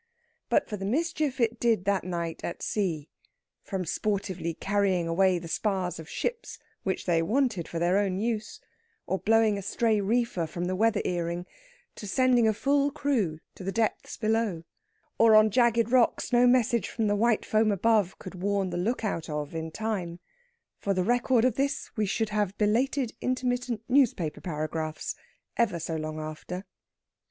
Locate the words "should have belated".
22.07-23.13